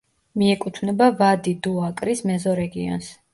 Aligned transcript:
მიეკუთვნება 0.41 1.09
ვადი-დუ-აკრის 1.19 2.25
მეზორეგიონს. 2.31 3.13